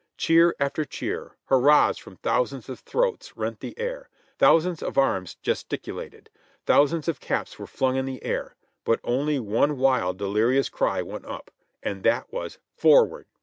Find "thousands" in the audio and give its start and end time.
2.17-2.69, 4.39-4.81, 6.65-7.07